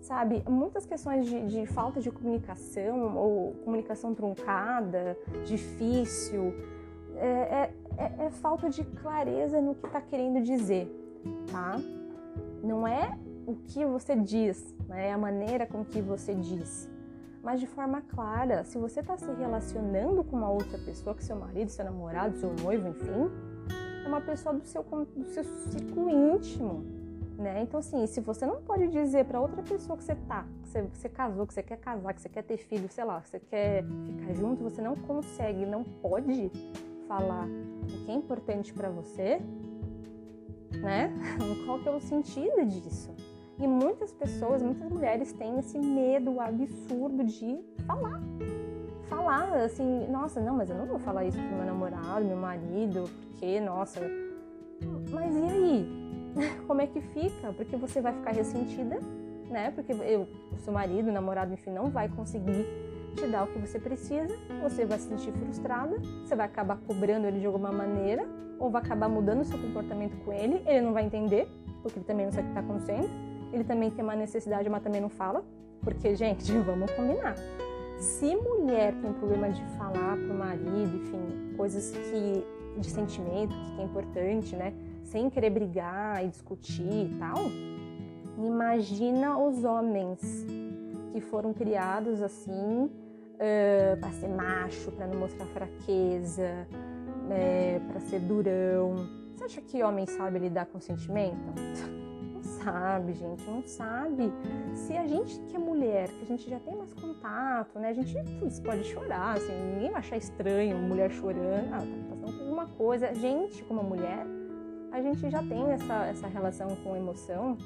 sabe? 0.00 0.42
Muitas 0.48 0.86
questões 0.86 1.26
de, 1.26 1.46
de 1.46 1.66
falta 1.66 2.00
de 2.00 2.10
comunicação 2.10 3.16
ou 3.16 3.52
comunicação 3.64 4.14
truncada, 4.14 5.16
difícil, 5.44 6.54
é, 7.16 7.28
é, 7.28 7.74
é, 7.98 8.26
é 8.26 8.30
falta 8.30 8.68
de 8.68 8.84
clareza 8.84 9.60
no 9.60 9.74
que 9.74 9.86
está 9.86 10.00
querendo 10.00 10.42
dizer, 10.42 10.88
tá? 11.50 11.78
Não 12.62 12.86
é 12.86 13.18
o 13.46 13.54
que 13.54 13.84
você 13.84 14.16
diz, 14.16 14.74
né? 14.88 15.08
é 15.08 15.12
a 15.12 15.18
maneira 15.18 15.66
com 15.66 15.84
que 15.84 16.00
você 16.00 16.34
diz, 16.34 16.88
mas 17.42 17.60
de 17.60 17.66
forma 17.66 18.00
clara. 18.00 18.64
Se 18.64 18.78
você 18.78 19.00
está 19.00 19.16
se 19.16 19.30
relacionando 19.32 20.22
com 20.24 20.36
uma 20.36 20.50
outra 20.50 20.78
pessoa, 20.78 21.14
que 21.14 21.24
seu 21.24 21.36
marido, 21.36 21.70
seu 21.70 21.84
namorado, 21.84 22.36
seu 22.36 22.52
noivo, 22.62 22.88
enfim, 22.88 23.30
é 24.04 24.08
uma 24.08 24.20
pessoa 24.20 24.54
do 24.54 24.64
seu, 24.64 24.82
do 24.82 25.24
seu 25.26 25.44
ciclo 25.44 26.08
íntimo, 26.08 26.99
né? 27.40 27.62
Então, 27.62 27.80
assim, 27.80 28.06
se 28.06 28.20
você 28.20 28.44
não 28.44 28.60
pode 28.60 28.86
dizer 28.88 29.24
para 29.24 29.40
outra 29.40 29.62
pessoa 29.62 29.96
que 29.96 30.04
você 30.04 30.14
tá, 30.14 30.44
que 30.62 30.68
você, 30.68 30.82
você, 30.82 31.08
casou, 31.08 31.46
que 31.46 31.54
você 31.54 31.62
quer 31.62 31.78
casar, 31.78 32.12
que 32.12 32.20
você 32.20 32.28
quer 32.28 32.42
ter 32.42 32.58
filho, 32.58 32.86
sei 32.90 33.02
lá, 33.02 33.20
que 33.22 33.30
você 33.30 33.40
quer 33.40 33.82
ficar 33.82 34.34
junto, 34.34 34.62
você 34.62 34.82
não 34.82 34.94
consegue, 34.94 35.64
não 35.64 35.82
pode 35.82 36.52
falar 37.08 37.46
o 37.46 38.04
que 38.04 38.10
é 38.10 38.14
importante 38.14 38.72
para 38.74 38.90
você, 38.90 39.40
né? 40.82 41.12
Qual 41.64 41.78
que 41.80 41.88
é 41.88 41.92
o 41.92 42.00
sentido 42.00 42.64
disso? 42.66 43.10
E 43.58 43.66
muitas 43.66 44.12
pessoas, 44.12 44.62
muitas 44.62 44.88
mulheres 44.90 45.32
têm 45.32 45.58
esse 45.58 45.78
medo 45.78 46.40
absurdo 46.40 47.24
de 47.24 47.58
falar. 47.86 48.20
Falar 49.08 49.64
assim, 49.64 50.06
nossa, 50.08 50.40
não, 50.40 50.56
mas 50.56 50.70
eu 50.70 50.76
não 50.76 50.86
vou 50.86 50.98
falar 50.98 51.24
isso 51.24 51.38
pro 51.38 51.56
meu 51.56 51.64
namorado, 51.64 52.24
meu 52.24 52.36
marido, 52.36 53.10
porque, 53.30 53.60
nossa. 53.60 54.00
Mas 55.10 55.34
e 55.34 55.42
aí? 55.42 55.99
Como 56.66 56.80
é 56.80 56.86
que 56.86 57.00
fica? 57.00 57.52
Porque 57.52 57.76
você 57.76 58.00
vai 58.00 58.12
ficar 58.12 58.32
ressentida, 58.32 58.98
né? 59.48 59.70
Porque 59.70 59.92
eu, 59.92 60.28
seu 60.58 60.72
marido, 60.72 61.10
namorado, 61.10 61.52
enfim, 61.52 61.70
não 61.70 61.90
vai 61.90 62.08
conseguir 62.08 62.66
te 63.16 63.26
dar 63.26 63.44
o 63.44 63.46
que 63.48 63.58
você 63.58 63.78
precisa, 63.78 64.36
você 64.62 64.84
vai 64.84 64.98
se 64.98 65.08
sentir 65.08 65.32
frustrada, 65.32 65.96
você 66.24 66.36
vai 66.36 66.46
acabar 66.46 66.78
cobrando 66.86 67.26
ele 67.26 67.40
de 67.40 67.46
alguma 67.46 67.72
maneira, 67.72 68.24
ou 68.58 68.70
vai 68.70 68.80
acabar 68.80 69.08
mudando 69.08 69.44
seu 69.44 69.58
comportamento 69.58 70.16
com 70.24 70.32
ele, 70.32 70.62
ele 70.66 70.82
não 70.82 70.92
vai 70.92 71.04
entender, 71.04 71.48
porque 71.82 71.98
ele 71.98 72.06
também 72.06 72.26
não 72.26 72.32
sabe 72.32 72.48
o 72.48 72.52
que 72.52 72.58
está 72.58 72.60
acontecendo 72.60 73.30
ele 73.52 73.64
também 73.64 73.90
tem 73.90 74.04
uma 74.04 74.14
necessidade, 74.14 74.68
mas 74.68 74.82
também 74.82 75.00
não 75.00 75.08
fala. 75.08 75.44
Porque, 75.82 76.14
gente, 76.14 76.52
vamos 76.62 76.90
combinar. 76.92 77.34
Se 77.98 78.34
mulher 78.34 78.94
tem 79.00 79.12
problema 79.12 79.50
de 79.50 79.62
falar 79.76 80.16
pro 80.16 80.34
marido, 80.34 80.96
enfim, 80.96 81.54
coisas 81.56 81.90
que 81.90 82.44
de 82.78 82.88
sentimento, 82.88 83.54
que 83.74 83.80
é 83.80 83.84
importante, 83.84 84.56
né? 84.56 84.72
Sem 85.10 85.28
querer 85.28 85.50
brigar 85.50 86.24
e 86.24 86.28
discutir 86.28 86.82
e 86.82 87.16
tal, 87.18 87.36
imagina 88.38 89.36
os 89.36 89.64
homens 89.64 90.46
que 91.12 91.20
foram 91.20 91.52
criados 91.52 92.22
assim 92.22 92.84
uh, 92.84 94.00
para 94.00 94.12
ser 94.12 94.28
macho, 94.28 94.92
para 94.92 95.08
não 95.08 95.18
mostrar 95.18 95.46
fraqueza, 95.46 96.64
né, 97.28 97.80
para 97.90 97.98
ser 97.98 98.20
durão. 98.20 98.94
Você 99.34 99.44
acha 99.44 99.60
que 99.60 99.82
homem 99.82 100.06
sabe 100.06 100.38
lidar 100.38 100.66
com 100.66 100.78
sentimento? 100.78 101.40
sabe, 102.62 103.12
gente, 103.14 103.50
não 103.50 103.64
sabe. 103.64 104.32
Se 104.74 104.96
a 104.96 105.08
gente 105.08 105.40
que 105.40 105.56
é 105.56 105.58
mulher, 105.58 106.08
que 106.08 106.22
a 106.22 106.26
gente 106.26 106.48
já 106.48 106.60
tem 106.60 106.76
mais 106.76 106.92
contato, 106.94 107.80
né? 107.80 107.88
A 107.88 107.92
gente 107.92 108.14
putz, 108.38 108.60
pode 108.60 108.84
chorar, 108.84 109.38
assim, 109.38 109.52
ninguém 109.74 109.90
vai 109.90 109.98
achar 109.98 110.16
estranho 110.16 110.78
mulher 110.78 111.10
chorando, 111.10 111.72
ah, 111.72 111.78
tá 111.78 112.16
passando 112.16 112.32
por 112.32 112.42
alguma 112.42 112.66
coisa. 112.66 113.08
A 113.08 113.14
gente, 113.14 113.64
como 113.64 113.82
mulher, 113.82 114.24
a 114.92 115.00
gente 115.00 115.30
já 115.30 115.42
tem 115.42 115.72
essa, 115.72 116.06
essa 116.06 116.26
relação 116.26 116.68
com 116.76 116.96
emoção 116.96 117.56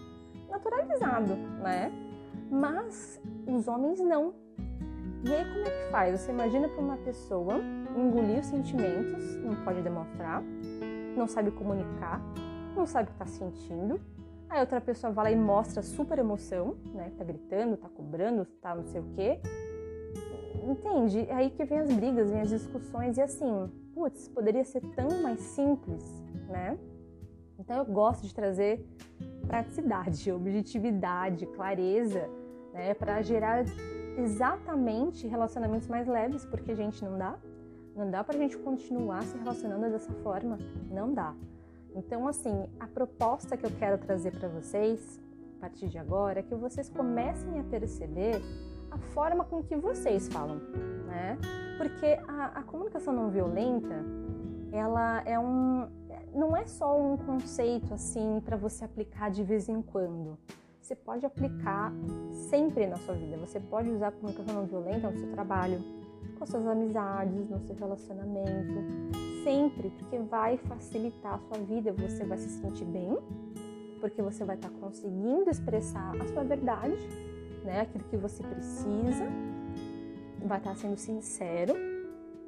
naturalizado, 0.48 1.34
né? 1.62 1.92
Mas 2.50 3.20
os 3.46 3.66
homens 3.66 4.00
não. 4.00 4.34
E 5.24 5.34
aí 5.34 5.44
como 5.44 5.66
é 5.66 5.70
que 5.70 5.90
faz? 5.90 6.20
Você 6.20 6.30
imagina 6.30 6.68
para 6.68 6.80
uma 6.80 6.96
pessoa 6.98 7.54
engolir 7.96 8.40
os 8.40 8.46
sentimentos, 8.46 9.36
não 9.36 9.54
pode 9.64 9.80
demonstrar, 9.82 10.42
não 11.16 11.26
sabe 11.26 11.50
comunicar, 11.50 12.20
não 12.76 12.86
sabe 12.86 13.04
o 13.04 13.06
que 13.06 13.22
está 13.22 13.26
sentindo, 13.26 14.00
Aí 14.54 14.60
outra 14.60 14.80
pessoa 14.80 15.12
vai 15.12 15.24
lá 15.24 15.30
e 15.32 15.36
mostra 15.36 15.82
super 15.82 16.16
emoção, 16.16 16.76
né? 16.94 17.10
Tá 17.18 17.24
gritando, 17.24 17.76
tá 17.76 17.88
cobrando, 17.88 18.44
tá 18.62 18.72
não 18.72 18.84
sei 18.84 19.00
o 19.00 19.04
quê. 19.16 19.40
Entende? 20.62 21.26
É 21.28 21.34
aí 21.34 21.50
que 21.50 21.64
vem 21.64 21.80
as 21.80 21.92
brigas, 21.92 22.30
vem 22.30 22.40
as 22.40 22.50
discussões 22.50 23.18
e 23.18 23.20
assim, 23.20 23.68
putz, 23.92 24.28
poderia 24.28 24.64
ser 24.64 24.80
tão 24.94 25.22
mais 25.22 25.40
simples, 25.40 26.04
né? 26.48 26.78
Então 27.58 27.76
eu 27.76 27.84
gosto 27.84 28.26
de 28.26 28.34
trazer 28.34 28.84
praticidade, 29.46 30.30
objetividade, 30.32 31.46
clareza, 31.46 32.28
né, 32.72 32.94
para 32.94 33.22
gerar 33.22 33.64
exatamente 34.18 35.26
relacionamentos 35.26 35.88
mais 35.88 36.06
leves, 36.06 36.44
porque 36.44 36.74
gente 36.74 37.04
não 37.04 37.18
dá, 37.18 37.38
não 37.96 38.10
dá 38.10 38.22
pra 38.22 38.36
gente 38.36 38.56
continuar 38.58 39.22
se 39.22 39.36
relacionando 39.38 39.90
dessa 39.90 40.12
forma, 40.14 40.58
não 40.90 41.12
dá. 41.12 41.34
Então, 41.94 42.26
assim, 42.26 42.66
a 42.80 42.86
proposta 42.86 43.56
que 43.56 43.64
eu 43.64 43.70
quero 43.78 43.98
trazer 43.98 44.32
para 44.32 44.48
vocês 44.48 45.20
a 45.58 45.60
partir 45.60 45.88
de 45.88 45.96
agora 45.96 46.40
é 46.40 46.42
que 46.42 46.54
vocês 46.54 46.88
comecem 46.88 47.60
a 47.60 47.64
perceber 47.64 48.42
a 48.90 48.98
forma 48.98 49.44
com 49.44 49.62
que 49.62 49.76
vocês 49.76 50.28
falam, 50.28 50.56
né? 51.06 51.38
Porque 51.78 52.18
a, 52.28 52.58
a 52.58 52.62
comunicação 52.62 53.14
não 53.14 53.30
violenta, 53.30 54.04
ela 54.72 55.22
é 55.24 55.38
um, 55.38 55.88
não 56.34 56.56
é 56.56 56.66
só 56.66 57.00
um 57.00 57.16
conceito 57.16 57.94
assim 57.94 58.42
para 58.44 58.56
você 58.56 58.84
aplicar 58.84 59.30
de 59.30 59.42
vez 59.42 59.68
em 59.68 59.80
quando. 59.80 60.36
Você 60.80 60.94
pode 60.94 61.24
aplicar 61.24 61.92
sempre 62.50 62.86
na 62.86 62.96
sua 62.96 63.14
vida. 63.14 63.38
Você 63.38 63.58
pode 63.58 63.88
usar 63.88 64.08
a 64.08 64.12
comunicação 64.12 64.54
não 64.54 64.66
violenta 64.66 65.10
no 65.10 65.16
seu 65.16 65.30
trabalho, 65.30 65.78
com 66.38 66.44
suas 66.44 66.66
amizades, 66.66 67.48
no 67.48 67.58
seu 67.60 67.74
relacionamento, 67.76 68.74
sempre, 69.44 69.90
porque 69.90 70.18
vai 70.18 70.58
facilitar 70.58 71.34
a 71.34 71.38
sua 71.38 71.64
vida, 71.64 71.92
você 71.92 72.24
vai 72.24 72.36
se 72.36 72.48
sentir 72.48 72.84
bem, 72.84 73.16
porque 74.00 74.20
você 74.20 74.44
vai 74.44 74.56
estar 74.56 74.70
conseguindo 74.80 75.48
expressar 75.48 76.12
a 76.20 76.28
sua 76.28 76.44
verdade, 76.44 76.98
né, 77.64 77.80
aquilo 77.82 78.04
que 78.04 78.16
você 78.16 78.42
precisa, 78.42 79.26
vai 80.44 80.58
estar 80.58 80.76
sendo 80.76 80.98
sincero, 80.98 81.74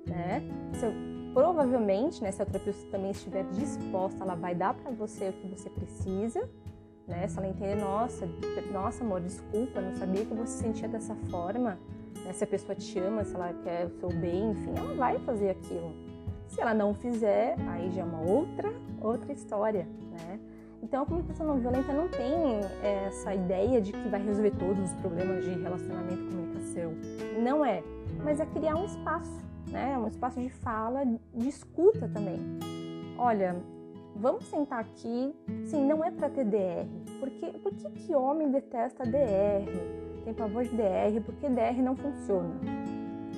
né? 0.06 0.42
Se, 0.74 1.15
provavelmente, 1.36 2.22
né, 2.22 2.32
se 2.32 2.40
a 2.40 2.46
pessoa 2.46 2.74
também 2.90 3.10
estiver 3.10 3.44
disposta, 3.52 4.24
ela 4.24 4.34
vai 4.34 4.54
dar 4.54 4.72
para 4.72 4.90
você 4.90 5.28
o 5.28 5.32
que 5.34 5.46
você 5.48 5.68
precisa, 5.68 6.48
né? 7.06 7.28
Se 7.28 7.36
ela 7.36 7.46
entender, 7.46 7.74
nossa, 7.74 8.26
nossa 8.72 9.04
amor, 9.04 9.20
desculpa, 9.20 9.82
não 9.82 9.94
sabia 9.96 10.24
que 10.24 10.32
você 10.32 10.64
sentia 10.64 10.88
dessa 10.88 11.14
forma, 11.30 11.78
né? 12.24 12.32
Se 12.32 12.42
a 12.42 12.46
pessoa 12.46 12.74
te 12.74 12.98
ama, 12.98 13.22
se 13.22 13.34
ela 13.34 13.52
quer 13.62 13.84
o 13.84 13.90
seu 13.90 14.08
bem, 14.08 14.52
enfim, 14.52 14.72
ela 14.78 14.94
vai 14.94 15.18
fazer 15.18 15.50
aquilo. 15.50 15.92
Se 16.48 16.58
ela 16.58 16.72
não 16.72 16.94
fizer, 16.94 17.54
aí 17.68 17.90
já 17.90 18.00
é 18.00 18.04
uma 18.06 18.22
outra, 18.22 18.72
outra 18.98 19.30
história, 19.30 19.86
né? 20.12 20.40
Então 20.82 21.02
a 21.02 21.06
comunicação 21.06 21.46
não 21.46 21.58
violenta 21.58 21.92
não 21.92 22.08
tem 22.08 22.60
é, 22.82 23.08
essa 23.08 23.34
ideia 23.34 23.78
de 23.78 23.92
que 23.92 24.08
vai 24.08 24.22
resolver 24.24 24.52
todos 24.52 24.90
os 24.90 24.92
problemas 25.02 25.44
de 25.44 25.50
relacionamento 25.50 26.14
e 26.14 26.26
comunicação. 26.28 26.94
Não 27.42 27.62
é. 27.62 27.82
Mas 28.24 28.40
é 28.40 28.46
criar 28.46 28.76
um 28.76 28.86
espaço, 28.86 29.44
né? 29.70 29.96
Um 29.98 30.06
espaço 30.06 30.40
de 30.40 30.48
fala, 30.50 31.04
de 31.34 31.48
escuta 31.48 32.08
também. 32.08 32.38
Olha, 33.18 33.56
vamos 34.14 34.44
sentar 34.46 34.80
aqui. 34.80 35.34
Sim, 35.64 35.86
não 35.86 36.04
é 36.04 36.10
para 36.10 36.28
ter 36.30 36.44
DR. 36.44 36.86
Porque, 37.20 37.46
por 37.58 37.72
que, 37.72 37.90
que 37.90 38.14
homem 38.14 38.50
detesta 38.50 39.04
DR? 39.04 39.66
Tem 40.24 40.34
pavor 40.34 40.64
de 40.64 40.70
DR? 40.70 41.20
Porque 41.24 41.48
DR 41.48 41.80
não 41.82 41.96
funciona. 41.96 42.54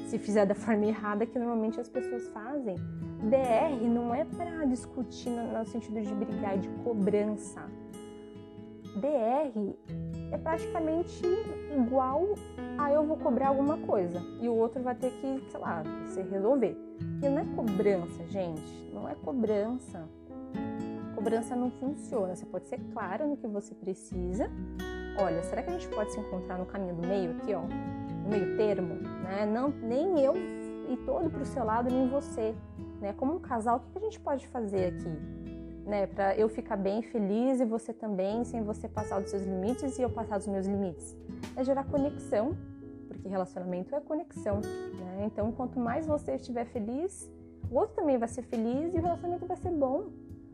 Se 0.06 0.18
fizer 0.18 0.46
da 0.46 0.54
forma 0.54 0.86
errada, 0.86 1.26
que 1.26 1.38
normalmente 1.38 1.78
as 1.80 1.88
pessoas 1.88 2.26
fazem. 2.28 2.76
DR 3.24 3.86
não 3.86 4.14
é 4.14 4.24
para 4.24 4.64
discutir 4.64 5.30
no, 5.30 5.66
sentido 5.66 6.00
de 6.00 6.14
brigar 6.14 6.56
e 6.56 6.60
de 6.60 6.68
cobrança. 6.82 7.60
DR 8.96 9.52
é 10.30 10.38
praticamente 10.38 11.22
igual 11.76 12.34
a 12.76 12.92
eu 12.92 13.04
vou 13.04 13.16
cobrar 13.16 13.48
alguma 13.48 13.78
coisa 13.78 14.20
e 14.40 14.48
o 14.48 14.54
outro 14.54 14.82
vai 14.82 14.94
ter 14.94 15.10
que, 15.10 15.42
sei 15.50 15.60
lá, 15.60 15.82
se 16.06 16.22
resolver. 16.22 16.76
E 17.22 17.28
não 17.28 17.38
é 17.38 17.44
cobrança, 17.56 18.26
gente, 18.26 18.90
não 18.92 19.08
é 19.08 19.14
cobrança 19.14 20.08
cobrança 21.18 21.56
não 21.56 21.70
funciona. 21.72 22.36
Você 22.36 22.46
pode 22.46 22.68
ser 22.68 22.78
clara 22.92 23.26
no 23.26 23.36
que 23.36 23.48
você 23.48 23.74
precisa. 23.74 24.48
Olha, 25.20 25.42
será 25.42 25.62
que 25.64 25.70
a 25.70 25.72
gente 25.72 25.88
pode 25.88 26.12
se 26.12 26.20
encontrar 26.20 26.56
no 26.58 26.64
caminho 26.64 26.94
do 26.94 27.06
meio 27.06 27.32
aqui, 27.32 27.52
ó? 27.54 27.62
No 27.62 28.30
meio 28.30 28.56
termo, 28.56 28.94
né? 28.94 29.44
Não, 29.44 29.70
nem 29.70 30.20
eu 30.20 30.34
e 30.36 30.96
todo 31.04 31.28
para 31.28 31.42
o 31.42 31.46
seu 31.46 31.64
lado, 31.64 31.90
nem 31.90 32.08
você, 32.08 32.54
né? 33.00 33.12
Como 33.14 33.34
um 33.34 33.40
casal, 33.40 33.78
o 33.78 33.92
que 33.92 33.98
a 33.98 34.00
gente 34.00 34.20
pode 34.20 34.46
fazer 34.46 34.94
aqui? 34.94 35.57
Né, 35.88 36.06
para 36.06 36.36
eu 36.36 36.50
ficar 36.50 36.76
bem 36.76 37.00
feliz 37.00 37.60
e 37.60 37.64
você 37.64 37.94
também, 37.94 38.44
sem 38.44 38.62
você 38.62 38.86
passar 38.86 39.20
dos 39.22 39.30
seus 39.30 39.42
limites 39.42 39.98
e 39.98 40.02
eu 40.02 40.10
passar 40.10 40.36
dos 40.36 40.46
meus 40.46 40.66
limites. 40.66 41.16
É 41.56 41.64
gerar 41.64 41.84
conexão, 41.84 42.54
porque 43.08 43.26
relacionamento 43.26 43.94
é 43.94 44.00
conexão, 44.00 44.56
né? 44.56 45.24
Então, 45.24 45.50
quanto 45.50 45.80
mais 45.80 46.06
você 46.06 46.34
estiver 46.34 46.66
feliz, 46.66 47.32
o 47.70 47.76
outro 47.76 47.96
também 47.96 48.18
vai 48.18 48.28
ser 48.28 48.42
feliz 48.42 48.94
e 48.94 48.98
o 48.98 49.00
relacionamento 49.00 49.46
vai 49.46 49.56
ser 49.56 49.70
bom, 49.70 50.10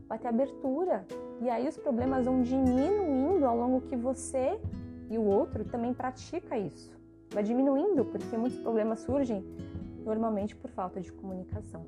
vai 0.08 0.20
ter 0.20 0.28
abertura. 0.28 1.04
E 1.40 1.50
aí 1.50 1.66
os 1.66 1.76
problemas 1.76 2.26
vão 2.26 2.40
diminuindo 2.40 3.44
ao 3.44 3.56
longo 3.56 3.80
que 3.88 3.96
você 3.96 4.56
e 5.10 5.18
o 5.18 5.24
outro 5.24 5.64
também 5.64 5.92
pratica 5.92 6.56
isso. 6.56 6.92
Vai 7.32 7.42
diminuindo, 7.42 8.04
porque 8.04 8.36
muitos 8.36 8.60
problemas 8.60 9.00
surgem 9.00 9.44
normalmente 10.04 10.54
por 10.54 10.70
falta 10.70 11.00
de 11.00 11.12
comunicação. 11.12 11.84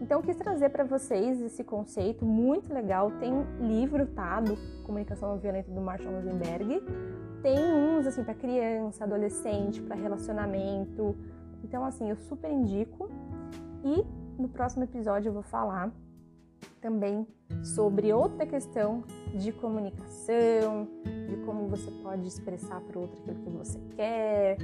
Então, 0.00 0.22
quis 0.22 0.36
trazer 0.36 0.68
para 0.70 0.84
vocês 0.84 1.40
esse 1.40 1.64
conceito 1.64 2.24
muito 2.24 2.72
legal. 2.72 3.10
Tem 3.12 3.32
livro, 3.60 4.06
tá? 4.06 4.40
Do 4.40 4.56
Comunicação 4.84 5.30
Não 5.30 5.38
Violenta 5.38 5.70
do 5.70 5.80
Marshall 5.80 6.14
Rosenberg. 6.14 6.82
Tem 7.42 7.58
uns, 7.58 8.06
assim, 8.06 8.22
para 8.22 8.34
criança, 8.34 9.04
adolescente, 9.04 9.82
para 9.82 9.96
relacionamento. 9.96 11.16
Então, 11.64 11.84
assim, 11.84 12.10
eu 12.10 12.16
super 12.16 12.50
indico. 12.50 13.10
E 13.84 14.04
no 14.40 14.48
próximo 14.48 14.84
episódio 14.84 15.28
eu 15.28 15.32
vou 15.32 15.42
falar 15.42 15.92
também 16.80 17.26
sobre 17.62 18.12
outra 18.12 18.46
questão 18.46 19.02
de 19.34 19.52
comunicação, 19.52 20.88
de 21.28 21.36
como 21.44 21.68
você 21.68 21.90
pode 22.02 22.26
expressar 22.26 22.80
para 22.80 22.98
o 22.98 23.02
outro 23.02 23.20
aquilo 23.20 23.36
que 23.36 23.50
você 23.50 23.78
quer, 23.96 24.56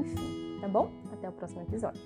enfim, 0.00 0.58
tá 0.60 0.68
bom? 0.68 0.90
Até 1.12 1.28
o 1.28 1.32
próximo 1.32 1.62
episódio. 1.62 2.00